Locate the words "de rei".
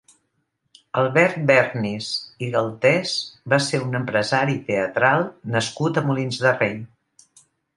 6.47-6.79